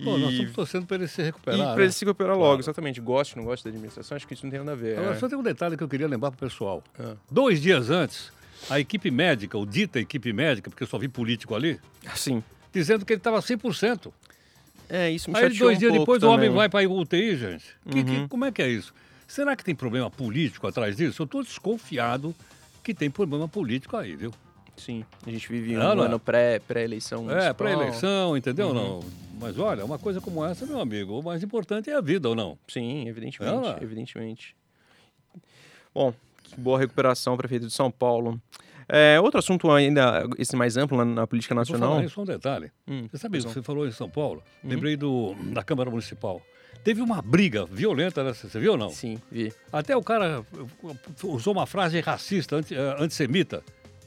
Pô, 0.02 0.16
nós 0.16 0.32
estamos 0.32 0.52
torcendo 0.52 0.86
para 0.86 0.96
ele 0.96 1.08
se 1.08 1.22
recuperar. 1.22 1.58
E 1.58 1.62
para 1.62 1.76
né? 1.76 1.82
ele 1.82 1.92
se 1.92 2.04
recuperar 2.04 2.32
logo, 2.32 2.46
claro. 2.46 2.60
exatamente. 2.60 3.00
Goste, 3.00 3.36
não 3.36 3.44
goste 3.44 3.64
da 3.64 3.70
administração, 3.70 4.16
acho 4.16 4.26
que 4.26 4.34
isso 4.34 4.44
não 4.44 4.50
tem 4.50 4.60
nada 4.60 4.72
a 4.72 4.74
ver. 4.74 4.98
Agora, 4.98 5.14
é. 5.14 5.18
só 5.18 5.28
tem 5.28 5.38
um 5.38 5.42
detalhe 5.42 5.76
que 5.76 5.82
eu 5.82 5.88
queria 5.88 6.08
lembrar 6.08 6.30
para 6.30 6.46
o 6.46 6.50
pessoal. 6.50 6.82
É. 6.98 7.14
Dois 7.30 7.60
dias 7.60 7.90
antes, 7.90 8.32
a 8.70 8.80
equipe 8.80 9.10
médica, 9.10 9.56
ou 9.56 9.66
dita 9.66 10.00
equipe 10.00 10.32
médica, 10.32 10.70
porque 10.70 10.82
eu 10.82 10.86
só 10.86 10.98
vi 10.98 11.08
político 11.08 11.54
ali, 11.54 11.78
Sim. 12.14 12.42
dizendo 12.72 13.04
que 13.04 13.12
ele 13.12 13.20
estava 13.20 13.38
100%. 13.38 14.12
É, 14.88 15.10
isso 15.10 15.30
me 15.30 15.38
Aí 15.38 15.48
dois 15.50 15.76
um 15.76 15.78
dias 15.78 15.92
depois 15.92 16.20
também. 16.20 16.34
o 16.34 16.38
homem 16.38 16.50
vai 16.50 16.68
para 16.68 16.84
a 16.84 16.88
UTI, 16.88 17.36
gente. 17.36 17.64
Que, 17.88 17.98
uhum. 17.98 18.04
que, 18.04 18.28
como 18.28 18.44
é 18.44 18.52
que 18.52 18.60
é 18.60 18.68
isso? 18.68 18.92
Será 19.26 19.56
que 19.56 19.64
tem 19.64 19.74
problema 19.74 20.10
político 20.10 20.66
atrás 20.66 20.96
disso? 20.96 21.22
Eu 21.22 21.24
estou 21.24 21.42
desconfiado 21.42 22.34
que 22.82 22.92
tem 22.92 23.10
problema 23.10 23.48
político 23.48 23.96
aí, 23.96 24.14
viu? 24.14 24.32
Sim, 24.76 25.04
a 25.26 25.30
gente 25.30 25.48
vive 25.48 25.76
um 25.76 25.80
ano 25.80 26.18
pré-eleição. 26.18 27.26
Pré 27.26 27.46
é, 27.46 27.52
pré-eleição, 27.52 28.36
entendeu? 28.36 28.68
Uhum. 28.68 28.74
Não. 28.74 29.00
Mas 29.42 29.58
olha, 29.58 29.84
uma 29.84 29.98
coisa 29.98 30.20
como 30.20 30.44
essa, 30.44 30.64
meu 30.64 30.80
amigo, 30.80 31.18
o 31.18 31.22
mais 31.22 31.42
importante 31.42 31.90
é 31.90 31.94
a 31.94 32.00
vida, 32.00 32.28
ou 32.28 32.34
não? 32.34 32.56
Sim, 32.68 33.08
evidentemente, 33.08 33.68
é, 33.68 33.82
evidentemente. 33.82 34.56
Bom, 35.92 36.14
boa 36.56 36.78
recuperação, 36.78 37.36
prefeito 37.36 37.66
de 37.66 37.72
São 37.72 37.90
Paulo. 37.90 38.40
É, 38.88 39.18
outro 39.20 39.38
assunto 39.38 39.70
ainda, 39.70 40.24
esse 40.38 40.54
mais 40.54 40.76
amplo 40.76 40.96
na, 40.96 41.04
na 41.04 41.26
política 41.26 41.54
nacional. 41.54 42.08
Só 42.08 42.22
um 42.22 42.24
detalhe. 42.24 42.70
Hum, 42.86 43.08
você 43.10 43.18
sabe, 43.18 43.40
você 43.40 43.62
falou 43.62 43.86
em 43.86 43.92
São 43.92 44.08
Paulo, 44.08 44.42
uhum. 44.62 44.70
lembrei 44.70 44.96
do, 44.96 45.34
da 45.52 45.62
Câmara 45.64 45.90
Municipal. 45.90 46.40
Teve 46.84 47.00
uma 47.00 47.22
briga 47.22 47.64
violenta, 47.64 48.24
né? 48.24 48.32
você 48.32 48.58
viu 48.58 48.72
ou 48.72 48.78
não? 48.78 48.90
Sim, 48.90 49.18
vi. 49.30 49.52
Até 49.72 49.96
o 49.96 50.02
cara 50.02 50.44
usou 51.22 51.52
uma 51.52 51.66
frase 51.66 52.00
racista, 52.00 52.56
anti, 52.56 52.74
eh, 52.74 52.96
antissemita. 52.98 53.62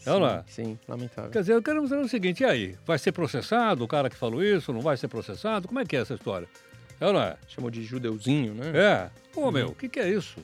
É 0.05 0.11
sim, 0.11 0.23
é? 0.23 0.43
Sim, 0.47 0.79
lamentável. 0.87 1.31
Quer 1.31 1.39
dizer, 1.39 1.53
eu 1.53 1.63
quero 1.63 1.81
dizer 1.81 1.97
o 1.97 2.07
seguinte, 2.07 2.41
e 2.41 2.45
aí? 2.45 2.77
Vai 2.85 2.97
ser 2.99 3.11
processado 3.11 3.83
o 3.83 3.87
cara 3.87 4.09
que 4.09 4.15
falou 4.15 4.43
isso? 4.43 4.71
Não 4.71 4.81
vai 4.81 4.97
ser 4.97 5.07
processado? 5.07 5.67
Como 5.67 5.79
é 5.79 5.85
que 5.85 5.95
é 5.95 6.01
essa 6.01 6.13
história? 6.13 6.47
É 6.99 7.11
não 7.11 7.21
é? 7.21 7.35
Chamou 7.47 7.69
de 7.69 7.83
judeuzinho, 7.83 8.53
né? 8.53 8.71
É. 8.73 9.09
Pô, 9.33 9.51
meu, 9.51 9.69
o 9.69 9.75
que, 9.75 9.89
que 9.89 9.99
é 9.99 10.09
isso? 10.09 10.39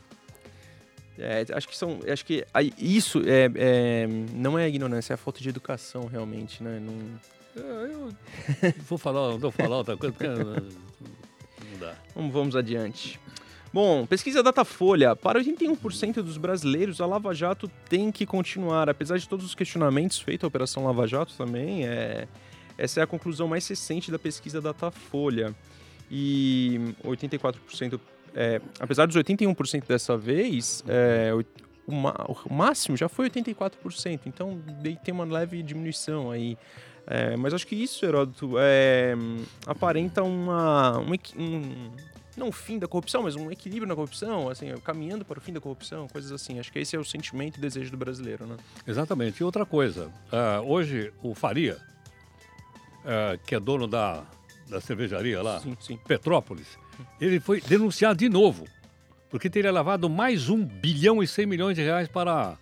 É, 1.18 1.46
acho 1.54 1.68
que 1.68 1.78
são, 1.78 2.00
acho 2.12 2.26
que 2.26 2.46
isso 2.78 3.22
é, 3.26 3.50
é, 3.56 4.08
não 4.34 4.58
é 4.58 4.68
ignorância, 4.68 5.14
é 5.14 5.16
a 5.16 5.18
falta 5.18 5.40
de 5.40 5.50
educação 5.50 6.06
realmente, 6.06 6.64
né? 6.64 6.80
Não... 6.80 7.20
É, 7.56 7.94
eu 7.94 8.14
vou 8.88 8.98
falar, 8.98 9.38
vou 9.38 9.52
falar 9.52 9.78
outra 9.78 9.96
coisa 9.96 10.14
porque 10.14 10.28
não 10.28 11.80
dá. 11.80 11.94
Vamos, 12.16 12.34
vamos 12.34 12.56
adiante. 12.56 13.20
Bom, 13.74 14.06
pesquisa 14.06 14.44
Datafolha. 14.44 15.16
Para 15.16 15.42
81% 15.42 16.16
dos 16.16 16.38
brasileiros, 16.38 17.00
a 17.00 17.06
Lava 17.06 17.34
Jato 17.34 17.72
tem 17.88 18.12
que 18.12 18.26
continuar. 18.26 18.90
Apesar 18.90 19.18
de 19.18 19.28
todos 19.30 19.46
os 19.46 19.56
questionamentos 19.56 20.20
feitos 20.20 20.44
à 20.44 20.48
Operação 20.48 20.84
Lava 20.84 21.08
Jato 21.08 21.34
também, 21.38 21.88
é... 21.88 22.28
essa 22.78 23.00
é 23.00 23.04
a 23.04 23.08
conclusão 23.08 23.48
mais 23.48 23.66
recente 23.66 24.12
da 24.12 24.20
pesquisa 24.20 24.60
Datafolha. 24.60 25.56
E 26.10 26.94
84%, 27.06 27.98
é... 28.36 28.60
apesar 28.78 29.06
dos 29.06 29.16
81% 29.16 29.88
dessa 29.88 30.18
vez, 30.18 30.84
é... 30.86 31.32
o, 31.34 31.42
o, 31.88 32.54
máximo 32.54 32.98
já 32.98 33.08
foi 33.08 33.30
84%. 33.30 34.20
Então 34.26 34.62
tem 35.02 35.14
uma 35.14 35.24
leve 35.24 35.64
diminuição 35.64 36.30
aí. 36.30 36.58
É, 37.08 37.36
mas 37.36 37.54
acho 37.54 37.66
que 37.66 37.76
isso, 37.76 38.06
Heródoto, 38.06 38.54
é, 38.60 39.16
aparenta 39.66 40.22
uma, 40.22 41.00
um, 41.00 41.14
um 41.36 41.92
não 42.36 42.50
o 42.50 42.52
fim 42.52 42.80
da 42.80 42.88
corrupção, 42.88 43.24
mas 43.24 43.36
um 43.36 43.52
equilíbrio 43.52 43.88
na 43.88 43.96
corrupção, 43.96 44.50
assim, 44.50 44.74
caminhando 44.84 45.26
para 45.26 45.38
o 45.38 45.42
fim 45.42 45.52
da 45.52 45.60
corrupção, 45.60 46.08
coisas 46.08 46.32
assim. 46.32 46.60
Acho 46.60 46.72
que 46.72 46.80
esse 46.80 46.96
é 46.96 47.00
o 47.00 47.04
sentimento 47.04 47.58
e 47.58 47.62
desejo 47.62 47.92
do 47.92 47.98
brasileiro, 47.98 48.46
né? 48.46 48.58
Exatamente. 48.88 49.42
E 49.42 49.44
outra 49.44 49.66
coisa, 49.66 50.08
uh, 50.08 50.66
hoje 50.66 51.12
o 51.22 51.36
Faria, 51.36 51.78
uh, 53.00 53.38
que 53.46 53.56
é 53.56 53.60
dono 53.60 53.88
da, 53.88 54.24
da 54.70 54.80
cervejaria 54.80 55.42
lá, 55.42 55.60
sim, 55.60 55.76
sim. 55.80 55.98
Petrópolis, 56.08 56.78
ele 57.20 57.40
foi 57.40 57.60
denunciado 57.62 58.20
de 58.20 58.30
novo, 58.30 58.66
porque 59.30 59.50
teria 59.50 59.72
lavado 59.72 60.10
mais 60.10 60.50
um 60.50 60.64
bilhão 60.64 61.22
e 61.22 61.28
cem 61.28 61.46
milhões 61.46 61.76
de 61.76 61.82
reais 61.82 62.08
para, 62.08 62.58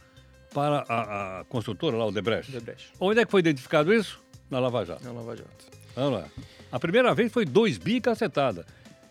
para 0.53 0.83
a, 0.89 1.39
a 1.39 1.43
construtora 1.45 1.95
lá, 1.95 2.05
o 2.05 2.11
Debrecht. 2.11 2.51
Debrecht. 2.51 2.91
Onde 2.99 3.19
é 3.19 3.25
que 3.25 3.31
foi 3.31 3.39
identificado 3.41 3.93
isso? 3.93 4.19
Na 4.49 4.59
Lava 4.59 4.83
Jato. 4.83 5.03
Na 5.03 5.11
Lava 5.11 5.35
Jato. 5.35 5.65
Vamos 5.95 6.21
lá. 6.21 6.27
A 6.71 6.79
primeira 6.79 7.13
vez 7.13 7.31
foi 7.31 7.45
dois 7.45 7.77
bi 7.77 7.95
e 7.95 8.01
cacetada. 8.01 8.65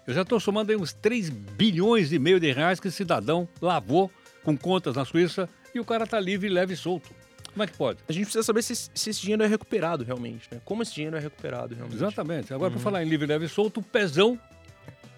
Eu 0.09 0.15
já 0.15 0.23
estou 0.23 0.41
somando 0.41 0.73
aí 0.73 0.77
uns 0.79 0.95
3 0.95 1.29
bilhões 1.29 2.13
e 2.15 2.19
meio 2.19 2.41
de 2.41 2.51
reais 2.51 2.81
que 2.81 2.89
esse 2.89 2.97
cidadão 2.97 3.47
lavou 3.61 4.11
com 4.43 4.57
contas 4.57 4.97
na 4.97 5.05
Suíça 5.05 5.47
e 5.75 5.79
o 5.79 5.85
cara 5.85 6.05
está 6.05 6.19
livre, 6.19 6.49
leve 6.49 6.73
e 6.73 6.77
solto. 6.79 7.11
Como 7.53 7.63
é 7.63 7.67
que 7.67 7.77
pode? 7.77 7.99
A 8.09 8.13
gente 8.13 8.23
precisa 8.23 8.43
saber 8.43 8.63
se, 8.63 8.75
se, 8.75 9.11
esse 9.11 9.21
dinheiro 9.21 9.43
é 9.43 9.47
recuperado 9.47 10.05
realmente, 10.05 10.49
né? 10.51 10.63
Como 10.65 10.83
esse 10.83 10.95
dinheiro 10.95 11.15
é 11.15 11.21
recuperado 11.21 11.75
realmente. 11.75 11.99
Exatamente. 11.99 12.55
Agora, 12.55 12.71
uhum. 12.71 12.77
para 12.77 12.83
falar 12.83 13.05
em 13.05 13.07
livre, 13.07 13.27
leve 13.27 13.45
e 13.45 13.49
solto, 13.51 13.81
o 13.81 13.83
pezão 13.83 14.41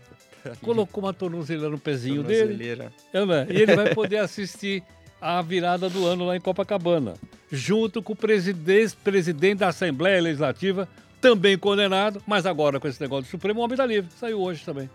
colocou 0.61 1.05
uma 1.05 1.15
tornozeleira 1.15 1.71
no 1.71 1.79
pezinho 1.79 2.25
dele. 2.25 2.91
É, 3.13 3.25
né? 3.25 3.47
E 3.49 3.63
ele 3.63 3.77
vai 3.77 3.95
poder 3.95 4.19
assistir 4.19 4.83
a 5.21 5.41
virada 5.41 5.89
do 5.89 6.05
ano 6.05 6.27
lá 6.27 6.37
em 6.37 6.41
Copacabana, 6.41 7.15
junto 7.49 8.03
com 8.03 8.13
o 8.13 8.17
presidente, 8.17 8.97
presidente 9.05 9.59
da 9.59 9.69
Assembleia 9.69 10.21
Legislativa, 10.21 10.89
também 11.21 11.59
condenado, 11.59 12.23
mas 12.27 12.47
agora 12.47 12.81
com 12.81 12.89
esse 12.89 13.01
negócio 13.01 13.25
do 13.25 13.31
Supremo, 13.31 13.61
o 13.61 13.65
homem 13.65 13.75
está 13.75 13.87
livre. 13.87 14.11
Saiu 14.17 14.41
hoje 14.41 14.65
também. 14.65 14.89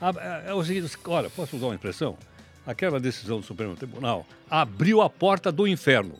É, 0.00 0.50
é 0.50 0.54
o 0.54 0.62
seguinte, 0.64 0.96
olha, 1.06 1.30
posso 1.30 1.56
usar 1.56 1.66
uma 1.66 1.74
impressão? 1.74 2.18
Aquela 2.66 2.98
decisão 2.98 3.40
do 3.40 3.46
Supremo 3.46 3.76
Tribunal 3.76 4.26
abriu 4.50 5.00
a 5.00 5.08
porta 5.08 5.52
do 5.52 5.66
inferno. 5.66 6.18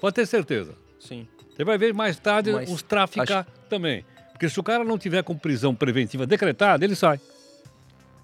Pode 0.00 0.14
ter 0.14 0.26
certeza. 0.26 0.74
Sim. 1.00 1.26
Você 1.54 1.64
vai 1.64 1.78
ver 1.78 1.94
mais 1.94 2.18
tarde 2.18 2.52
mas 2.52 2.70
os 2.70 2.82
traficar 2.82 3.40
acho... 3.40 3.68
também. 3.68 4.04
Porque 4.32 4.48
se 4.48 4.58
o 4.58 4.62
cara 4.62 4.84
não 4.84 4.98
tiver 4.98 5.22
com 5.22 5.36
prisão 5.36 5.74
preventiva 5.74 6.26
decretada, 6.26 6.84
ele 6.84 6.96
sai 6.96 7.20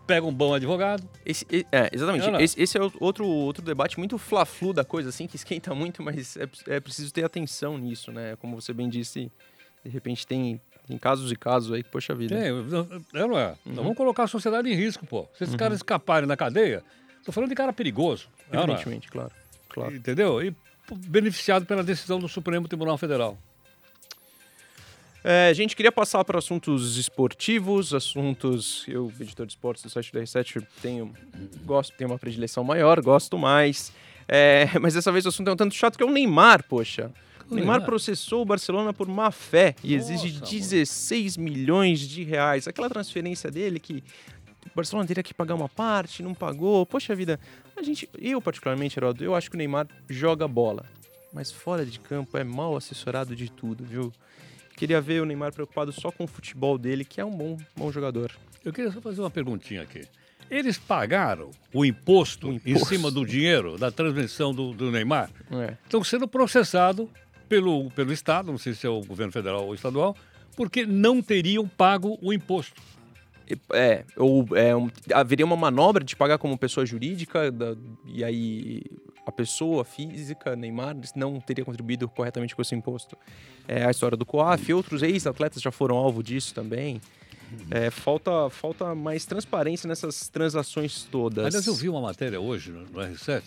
pega 0.09 0.27
um 0.27 0.33
bom 0.33 0.55
advogado. 0.55 1.07
Esse, 1.25 1.47
é, 1.71 1.91
exatamente. 1.93 2.43
Esse, 2.43 2.61
esse, 2.61 2.79
é 2.79 2.81
outro, 2.99 3.27
outro 3.27 3.63
debate 3.63 3.99
muito 3.99 4.17
fla-flu 4.17 4.73
da 4.73 4.83
coisa, 4.83 5.11
assim, 5.11 5.27
que 5.27 5.37
esquenta 5.37 5.75
muito, 5.75 6.03
mas 6.03 6.35
é, 6.39 6.49
é 6.69 6.81
preciso 6.81 7.13
ter 7.13 7.25
atenção 7.25 7.77
nisso, 7.77 8.11
né? 8.11 8.35
Como 8.37 8.59
você 8.59 8.73
bem 8.73 8.89
disse, 8.89 9.31
de 9.85 9.91
repente 9.91 10.27
tem, 10.27 10.59
tem 10.87 10.97
casos 10.97 11.31
e 11.31 11.37
casos 11.37 11.73
aí 11.73 11.83
que, 11.83 11.91
poxa 11.91 12.15
vida. 12.15 12.35
É, 12.35 12.51
não 13.13 13.39
é. 13.39 13.55
Uhum. 13.67 13.75
vamos 13.75 13.97
colocar 13.97 14.25
a 14.25 14.27
sociedade 14.27 14.71
em 14.71 14.75
risco, 14.75 15.07
pô. 15.07 15.29
Se 15.37 15.45
esses 15.45 15.53
uhum. 15.53 15.59
caras 15.59 15.77
escaparem 15.77 16.27
da 16.27 16.37
cadeia, 16.37 16.83
tô 17.23 17.31
falando 17.31 17.51
de 17.51 17.55
cara 17.55 17.73
perigoso. 17.73 18.29
Evidentemente, 18.51 19.09
claro, 19.09 19.31
claro. 19.69 19.95
Entendeu? 19.95 20.43
E 20.43 20.57
beneficiado 21.07 21.67
pela 21.67 21.85
decisão 21.85 22.19
do 22.19 22.29
Supremo 22.29 22.67
Tribunal 22.67 22.97
Federal. 22.97 23.37
É, 25.25 25.53
gente, 25.53 25.75
queria 25.75 25.91
passar 25.91 26.25
para 26.25 26.39
assuntos 26.39 26.97
esportivos, 26.97 27.93
assuntos. 27.93 28.85
Eu, 28.87 29.13
editor 29.21 29.47
de 29.47 29.53
esportes 29.53 29.83
do 29.83 29.91
site 29.91 30.13
da 30.13 30.21
R7, 30.21 30.65
tenho, 30.81 31.13
gosto, 31.65 31.97
tenho 31.97 32.11
uma 32.11 32.19
predileção 32.19 32.63
maior, 32.63 33.01
gosto 33.01 33.37
mais. 33.37 33.93
É, 34.29 34.69
mas 34.81 34.95
dessa 34.95 35.11
vez 35.11 35.27
o 35.27 35.29
assunto 35.29 35.49
é 35.49 35.53
um 35.53 35.57
tanto 35.57 35.75
chato 35.75 35.97
que 35.97 36.03
é 36.03 36.07
o 36.07 36.11
Neymar, 36.11 36.65
poxa. 36.69 37.11
O 37.51 37.55
Neymar 37.55 37.83
processou 37.83 38.43
o 38.43 38.45
Barcelona 38.45 38.93
por 38.93 39.09
má 39.09 39.31
fé 39.31 39.75
e 39.83 39.97
Nossa, 39.97 40.13
exige 40.13 40.41
16 40.41 41.39
mano. 41.39 41.51
milhões 41.51 42.01
de 42.01 42.23
reais. 42.23 42.69
Aquela 42.69 42.91
transferência 42.91 43.51
dele 43.51 43.81
que 43.81 44.05
o 44.67 44.77
Barcelona 44.77 45.09
teria 45.09 45.23
que 45.23 45.33
pagar 45.33 45.55
uma 45.55 45.69
parte, 45.69 46.23
não 46.23 46.35
pagou. 46.35 46.85
Poxa 46.85 47.15
vida, 47.15 47.41
a 47.75 47.83
gente, 47.83 48.09
eu 48.19 48.41
particularmente, 48.41 48.99
Heraldo, 48.99 49.25
eu 49.25 49.35
acho 49.35 49.49
que 49.49 49.57
o 49.57 49.59
Neymar 49.59 49.89
joga 50.09 50.47
bola, 50.47 50.85
mas 51.33 51.51
fora 51.51 51.87
de 51.87 51.99
campo 51.99 52.37
é 52.37 52.45
mal 52.45 52.77
assessorado 52.77 53.35
de 53.35 53.51
tudo, 53.51 53.83
viu? 53.83 54.13
Queria 54.79 55.01
ver 55.01 55.21
o 55.21 55.25
Neymar 55.25 55.53
preocupado 55.53 55.91
só 55.91 56.13
com 56.13 56.23
o 56.23 56.27
futebol 56.29 56.79
dele, 56.79 57.05
que 57.05 57.21
é 57.21 57.25
um 57.25 57.37
bom, 57.37 57.59
bom 57.77 57.91
jogador. 57.91 58.31
Eu 58.65 58.73
queria 58.73 58.93
só 58.93 59.01
fazer 59.01 59.21
uma 59.21 59.29
perguntinha 59.29 59.83
aqui. 59.83 60.03
Eles 60.49 60.79
pagaram 60.79 61.51
o 61.75 61.85
imposto, 61.85 62.49
o 62.49 62.53
imposto. 62.53 62.71
em 62.71 62.85
cima 62.85 63.11
do 63.11 63.27
dinheiro 63.27 63.77
da 63.77 63.91
transmissão 63.91 64.55
do, 64.55 64.73
do 64.73 64.93
Neymar? 64.93 65.31
É. 65.51 65.77
Estão 65.83 66.05
sendo 66.05 66.29
processados 66.29 67.09
pelo, 67.49 67.91
pelo 67.91 68.13
Estado, 68.13 68.53
não 68.53 68.57
sei 68.57 68.73
se 68.73 68.87
é 68.87 68.89
o 68.89 69.01
governo 69.01 69.33
federal 69.33 69.67
ou 69.67 69.75
estadual, 69.75 70.17
porque 70.57 70.87
não 70.87 71.21
teriam 71.21 71.67
pago 71.67 72.17
o 72.23 72.33
imposto. 72.33 72.81
É, 73.73 74.05
ou 74.17 74.47
é, 74.55 74.77
um, 74.77 74.89
haveria 75.13 75.45
uma 75.45 75.57
manobra 75.57 76.05
de 76.05 76.15
pagar 76.15 76.39
como 76.39 76.57
pessoa 76.57 76.87
jurídica, 76.87 77.51
da, 77.51 77.75
e 78.07 78.23
aí 78.23 78.83
a 79.29 79.33
pessoa 79.33 79.85
física, 79.85 80.57
Neymar, 80.57 80.97
não 81.15 81.39
teria 81.39 81.63
contribuído 81.63 82.09
corretamente 82.09 82.57
com 82.57 82.63
esse 82.63 82.75
imposto. 82.75 83.15
É 83.67 83.85
a 83.85 83.91
história 83.91 84.17
do 84.17 84.25
COAF, 84.25 84.73
outros 84.73 85.03
ex-atletas 85.03 85.61
já 85.61 85.71
foram 85.71 85.97
alvo 85.97 86.23
disso 86.23 86.55
também. 86.55 86.99
É, 87.71 87.91
falta, 87.91 88.49
falta 88.49 88.95
mais 88.95 89.27
transparência 89.27 89.87
nessas 89.87 90.29
transações 90.29 91.07
todas. 91.11 91.45
Aliás, 91.45 91.67
eu 91.67 91.75
vi 91.75 91.91
uma 91.91 92.01
matéria 92.01 92.41
hoje 92.41 92.71
no 92.71 93.01
R7 93.01 93.43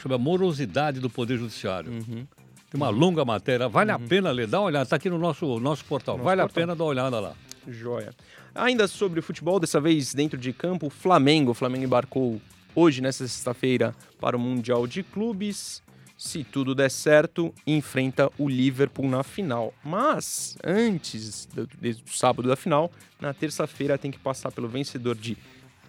sobre 0.00 0.14
a 0.14 0.18
morosidade 0.18 1.00
do 1.00 1.10
Poder 1.10 1.38
Judiciário. 1.38 1.90
Uhum. 1.90 2.26
Tem 2.70 2.74
uma 2.74 2.88
longa 2.88 3.24
matéria, 3.24 3.68
vale 3.68 3.90
uhum. 3.90 3.96
a 3.96 4.08
pena 4.08 4.30
ler, 4.30 4.46
dá 4.46 4.60
uma 4.60 4.66
olhada, 4.66 4.84
está 4.84 4.94
aqui 4.94 5.10
no 5.10 5.18
nosso, 5.18 5.58
nosso 5.58 5.84
portal, 5.84 6.16
nosso 6.16 6.24
vale 6.24 6.40
portal. 6.42 6.62
a 6.62 6.66
pena 6.66 6.76
dar 6.76 6.84
uma 6.84 6.90
olhada 6.90 7.18
lá. 7.18 7.34
Joia. 7.66 8.14
Ainda 8.54 8.86
sobre 8.86 9.20
futebol, 9.20 9.58
dessa 9.58 9.80
vez 9.80 10.14
dentro 10.14 10.38
de 10.38 10.52
campo, 10.52 10.86
o 10.86 10.90
Flamengo. 10.90 11.50
O 11.50 11.54
Flamengo 11.54 11.84
embarcou 11.84 12.40
hoje, 12.76 13.00
nessa 13.00 13.26
sexta-feira, 13.26 13.96
para 14.20 14.36
o 14.36 14.40
Mundial 14.40 14.86
de 14.86 15.02
Clubes. 15.02 15.82
Se 16.16 16.44
tudo 16.44 16.74
der 16.74 16.90
certo, 16.90 17.52
enfrenta 17.66 18.30
o 18.38 18.48
Liverpool 18.48 19.08
na 19.08 19.22
final. 19.22 19.74
Mas, 19.84 20.56
antes 20.64 21.46
do, 21.46 21.66
do 21.66 22.10
sábado 22.10 22.48
da 22.48 22.56
final, 22.56 22.90
na 23.20 23.34
terça-feira 23.34 23.98
tem 23.98 24.10
que 24.10 24.18
passar 24.18 24.50
pelo 24.50 24.68
vencedor 24.68 25.14
de 25.14 25.36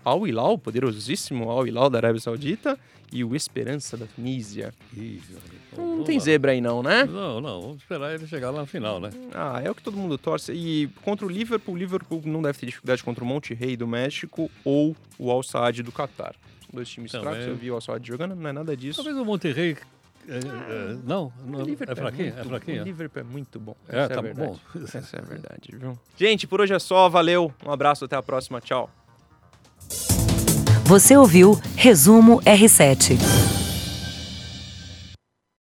Al 0.04 0.28
Hilal, 0.28 0.54
o 0.54 0.58
poderosíssimo 0.58 1.50
Al 1.50 1.68
Hilal 1.68 1.90
da 1.90 2.00
Arábia 2.00 2.20
Saudita, 2.20 2.78
e 3.12 3.24
o 3.24 3.36
Esperança 3.36 3.96
da 3.96 4.06
Tunísia. 4.06 4.74
não, 5.78 5.98
não 5.98 6.04
tem 6.04 6.20
zebra 6.20 6.52
aí 6.52 6.60
não, 6.60 6.84
né? 6.84 7.06
Não, 7.06 7.40
não. 7.40 7.62
Vamos 7.62 7.78
esperar 7.78 8.14
ele 8.14 8.28
chegar 8.28 8.50
lá 8.50 8.62
na 8.62 8.66
final, 8.66 9.00
né? 9.00 9.10
Ah, 9.34 9.62
é 9.64 9.72
o 9.72 9.76
que 9.76 9.82
todo 9.82 9.96
mundo 9.96 10.18
torce. 10.18 10.52
E 10.52 10.88
contra 11.04 11.26
o 11.26 11.30
Liverpool, 11.30 11.76
o 11.76 11.78
Liverpool 11.78 12.22
não 12.26 12.42
deve 12.42 12.60
ter 12.60 12.66
dificuldade 12.66 13.04
contra 13.04 13.24
o 13.24 13.28
Monte 13.28 13.54
Rei 13.54 13.78
do 13.78 13.88
México 13.88 14.52
ou 14.64 14.96
o 15.18 15.32
Al 15.32 15.42
Saad 15.42 15.84
do 15.84 15.92
Catar. 15.92 16.36
Dois 16.72 16.90
times 16.90 17.12
Também. 17.12 17.28
fracos. 17.28 17.48
Eu 17.48 17.56
vi 17.56 17.72
o 17.72 17.76
Alçoade 17.76 18.08
jogando, 18.08 18.36
não 18.36 18.50
é 18.50 18.54
nada 18.54 18.76
disso. 18.76 18.98
Talvez 18.98 19.18
o 19.18 19.26
Monterrey 19.26 19.78
é, 20.28 20.38
é, 20.38 20.98
não, 21.06 21.32
não 21.46 21.62
é 21.62 21.96
fraquinho, 21.96 22.34
é, 22.36 22.42
é 22.42 22.44
fraquinho. 22.44 22.82
O 22.82 22.86
Liverpool 22.86 23.22
é 23.22 23.24
muito 23.24 23.60
bom. 23.60 23.76
É, 23.88 24.00
Essa 24.00 24.22
tá 24.22 24.28
é 24.28 24.34
bom. 24.34 24.60
Essa 24.84 25.18
é 25.18 25.20
a 25.20 25.24
verdade, 25.24 25.70
viu? 25.72 25.98
Gente, 26.18 26.46
por 26.46 26.60
hoje 26.60 26.74
é 26.74 26.80
só. 26.80 27.08
Valeu. 27.08 27.54
Um 27.66 27.72
abraço, 27.72 28.04
até 28.06 28.16
a 28.18 28.22
próxima. 28.22 28.60
Tchau. 28.60 28.90
Você 30.86 31.16
ouviu 31.16 31.60
Resumo 31.76 32.42
R7. 32.42 33.57